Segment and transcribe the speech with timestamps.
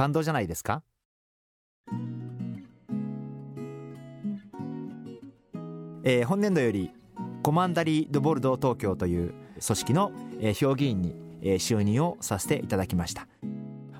[0.00, 0.82] 感動じゃないですか？
[6.02, 6.90] え、本年度より
[7.42, 13.28] コマンダリー・ド・ボルドー東京という組織の、え、評議員に、えー、就任をさせていただきました。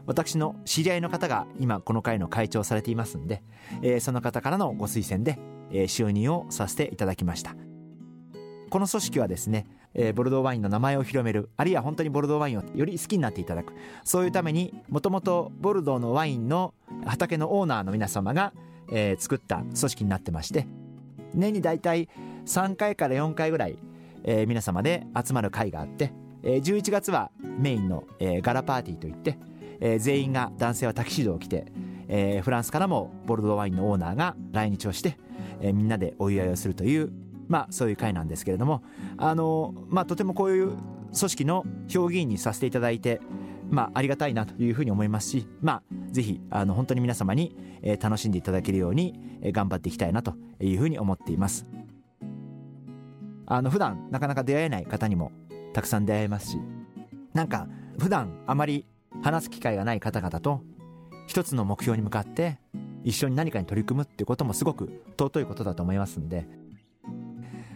[0.07, 3.43] 私の知り合いの方が今この会の会長されていますんで、
[3.83, 5.39] え、その方からのご推薦で、
[5.71, 7.55] えー、就任をさせていただきました。
[8.71, 13.73] この組織はですね、えー、ボルドーワインの名前を広めるあるいは本当にボルドーワインをより好きになっていただく。
[14.05, 16.75] そういうためにもともとボルドーのワインの
[17.05, 18.53] 畑のオーナーの皆様が、
[18.91, 20.67] えー、作った組織になってまして
[21.35, 22.09] 年に大体
[22.47, 23.79] 3回から4回ぐらい、
[24.25, 29.39] えー、皆様で集まる会があって、えー、11月はメインの、えー、ガラパーティーといって、
[29.81, 31.67] えー、全員が男性はタキシードを着て、
[32.09, 35.17] えー、フランスからもボルドーワインのオーナーが来日をして、
[35.61, 37.13] えー、みんなでお祝いをするという
[37.51, 38.83] まあそういう会なんですけれども
[39.19, 40.79] あのまあとてもこういう組
[41.13, 43.21] 織の評議員にさせていただいて
[43.71, 51.67] まあ、ありがたいなというふうに思いますし、まあ、ぜひあの本当に皆様に、え、楽しんでいただけるように、え、頑張っていきたいなというふうに思っています。
[53.47, 55.33] あの普段なかなか出会えない方にも
[55.73, 56.59] たくさん出会えますし
[57.35, 57.67] なんか
[57.99, 58.87] 普段あまり
[59.23, 60.63] 話す機会がない方々と
[61.27, 62.61] 一つの目標に向かって
[63.03, 66.47] 一緒に何かに取り組むっていうこともすごく尊いことだと思いますんで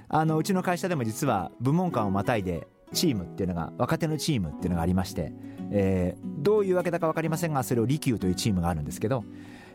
[0.08, 5.32] あのうちの会社でも実は部門間をまたいでチームっていうのが若手のチームっていうのがありまして、
[5.70, 9.24] えー、どういうわけだか分かりませんがそれを利休というチームがあるんですけど、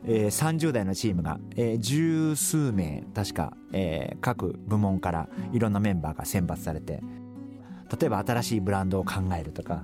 [0.06, 7.02] えー、30代のチームが、えー、十数名確か、えー、各部門からいろんなメンバーが選抜されて
[8.00, 9.84] 例えば新しいブランドを考えるとか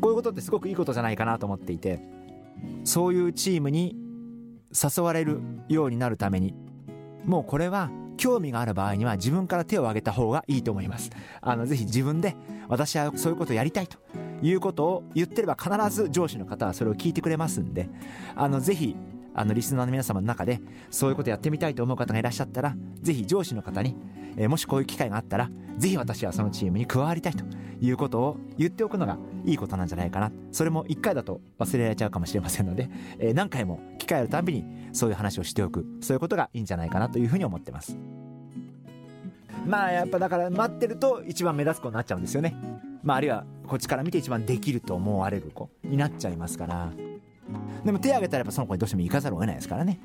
[0.00, 2.00] こういうことってすごくいいことじゃないかなと思っていて
[2.84, 3.96] そういうチームに
[4.72, 6.54] 誘われるようになるために
[7.24, 11.10] もうこれは興味がある場合には自分から手を挙げた方がいいと思います。
[11.40, 12.36] あのぜひ自分で
[12.68, 13.96] 私はそういうことをやりたいと
[14.42, 17.88] いうことを言ってれば必ず上司の方はそれを聞いてくれますんで
[18.36, 18.94] あのぜひ
[19.34, 20.60] あのリスナーの皆様の中で
[20.90, 23.96] そういうことやってみたいと思う方がいらっしゃったらぜひ上司の方に、
[24.36, 25.50] えー、もしこういう機会があったら
[25.80, 27.42] ぜひ私はそのチームに加わりたいと
[27.80, 37.96] いうことを言っておくのがいいことなんじゃないかなそれも1回だと忘れられちゃうかもしれませんので、えー、何回も機会あるたびにそういう話をしておくそういうことがいいんじゃないかなというふうに思ってます。
[39.66, 42.54] まあやっぱだから待ってると一番目立つ子になっちゃうんですよね。
[43.02, 46.90] まああるいはこっちから見て一番できると思われる子になっちゃいますから。
[47.84, 49.98] でも手挙げたらやっぱその子にどうしても行かざるを得ないですからね。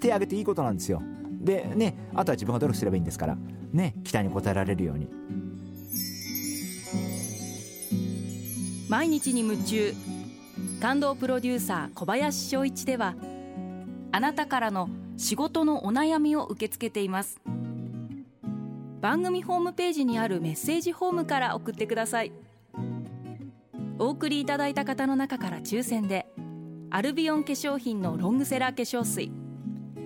[0.00, 1.02] 手挙げていいことなんですよ。
[1.42, 3.36] でねあとは自分が努力すればいいんですから
[3.72, 5.08] ね期待に応えられるように。
[8.88, 9.94] 毎日に夢中。
[10.80, 13.14] 感動プロデューサー小林翔一では
[14.10, 17.40] あなたからの仕事のお悩みを受け付けています。
[19.00, 22.32] 番組ホームページにあるメッセージホームから送ってください。
[23.98, 26.26] お送りいただいた方の中から抽選で
[26.90, 29.32] アルビオン化粧品のロングセラー化粧水。